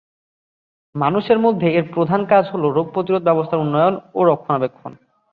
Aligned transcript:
মানুষের 0.95 1.39
মধ্যে 1.39 1.67
এর 1.73 1.85
প্রধান 1.93 2.21
কাজ 2.25 2.43
হল 2.53 2.63
রোগপ্রতিরোধ 2.67 3.21
ব্যবস্থার 3.23 3.63
উন্নয়ন 3.65 3.95
ও 4.13 4.19
রক্ষণাবেক্ষণ। 4.23 4.91